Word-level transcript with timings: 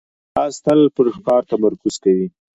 باز 0.35 0.53
تل 0.65 0.79
پر 0.95 1.07
ښکار 1.15 1.41
تمرکز 1.51 1.95
کوي 2.03 2.27